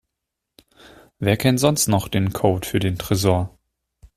[1.19, 3.55] Wer kennt sonst noch den Code für den Tresor?